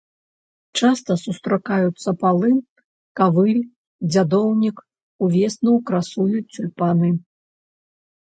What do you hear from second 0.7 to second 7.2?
Часта сустракаюцца палын, кавыль, дзядоўнік, увесну красуюць цюльпаны.